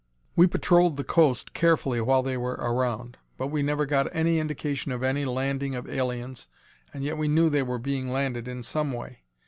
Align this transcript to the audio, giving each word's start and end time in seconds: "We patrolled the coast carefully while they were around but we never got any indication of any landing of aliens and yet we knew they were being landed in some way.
"We 0.35 0.47
patrolled 0.47 0.97
the 0.97 1.03
coast 1.03 1.53
carefully 1.53 2.01
while 2.01 2.23
they 2.23 2.35
were 2.35 2.53
around 2.59 3.17
but 3.37 3.49
we 3.49 3.61
never 3.61 3.85
got 3.85 4.07
any 4.15 4.39
indication 4.39 4.91
of 4.91 5.03
any 5.03 5.25
landing 5.25 5.75
of 5.75 5.87
aliens 5.87 6.47
and 6.91 7.03
yet 7.03 7.17
we 7.19 7.27
knew 7.27 7.51
they 7.51 7.61
were 7.61 7.77
being 7.77 8.11
landed 8.11 8.47
in 8.47 8.63
some 8.63 8.93
way. 8.93 9.19